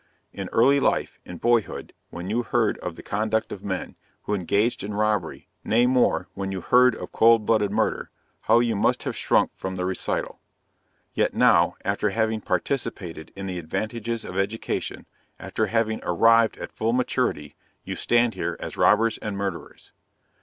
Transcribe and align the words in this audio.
In 0.33 0.49
early 0.51 0.79
life, 0.79 1.19
in 1.25 1.37
boyhood, 1.37 1.93
when 2.09 2.27
you 2.27 2.41
heard 2.41 2.79
of 2.79 2.95
the 2.95 3.03
conduct 3.03 3.51
of 3.51 3.63
men, 3.63 3.95
who 4.23 4.33
engaged 4.33 4.83
in 4.83 4.95
robbery 4.95 5.47
nay 5.63 5.85
more, 5.85 6.27
when 6.33 6.51
you 6.51 6.59
heard 6.59 6.95
of 6.95 7.11
cold 7.11 7.45
blooded 7.45 7.69
murder 7.69 8.09
how 8.41 8.61
you 8.61 8.75
must 8.75 9.03
have 9.03 9.15
shrunk 9.15 9.51
from 9.53 9.75
the 9.75 9.85
recital. 9.85 10.39
Yet 11.13 11.35
now, 11.35 11.75
after 11.85 12.09
having 12.09 12.41
participated 12.41 13.31
in 13.35 13.45
the 13.45 13.59
advantages 13.59 14.25
of 14.25 14.39
education, 14.39 15.05
after 15.39 15.67
having 15.67 15.99
arrived 16.01 16.57
at 16.57 16.71
full 16.71 16.93
maturity, 16.93 17.53
you 17.83 17.93
stand 17.95 18.33
here 18.33 18.57
as 18.59 18.77
robbers 18.77 19.19
and 19.19 19.37
murderers. 19.37 19.91